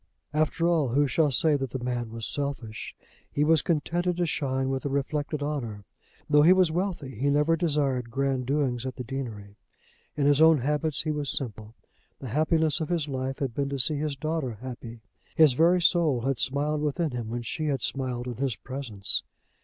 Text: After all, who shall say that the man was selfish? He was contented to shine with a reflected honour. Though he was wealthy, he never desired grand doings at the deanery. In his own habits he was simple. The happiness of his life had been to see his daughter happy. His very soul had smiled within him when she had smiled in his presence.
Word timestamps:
After 0.33 0.67
all, 0.67 0.87
who 0.87 1.05
shall 1.05 1.29
say 1.29 1.55
that 1.55 1.69
the 1.69 1.77
man 1.77 2.09
was 2.09 2.25
selfish? 2.25 2.95
He 3.31 3.43
was 3.43 3.61
contented 3.61 4.17
to 4.17 4.25
shine 4.25 4.69
with 4.69 4.83
a 4.83 4.89
reflected 4.89 5.43
honour. 5.43 5.85
Though 6.27 6.41
he 6.41 6.53
was 6.53 6.71
wealthy, 6.71 7.13
he 7.19 7.29
never 7.29 7.55
desired 7.55 8.09
grand 8.09 8.47
doings 8.47 8.83
at 8.87 8.95
the 8.95 9.03
deanery. 9.03 9.57
In 10.17 10.25
his 10.25 10.41
own 10.41 10.57
habits 10.57 11.03
he 11.03 11.11
was 11.11 11.29
simple. 11.29 11.75
The 12.17 12.29
happiness 12.29 12.79
of 12.79 12.89
his 12.89 13.07
life 13.07 13.37
had 13.37 13.53
been 13.53 13.69
to 13.69 13.77
see 13.77 13.99
his 13.99 14.15
daughter 14.15 14.53
happy. 14.59 15.01
His 15.35 15.53
very 15.53 15.83
soul 15.83 16.21
had 16.21 16.39
smiled 16.39 16.81
within 16.81 17.11
him 17.11 17.29
when 17.29 17.43
she 17.43 17.67
had 17.67 17.83
smiled 17.83 18.25
in 18.25 18.37
his 18.37 18.55
presence. 18.55 19.21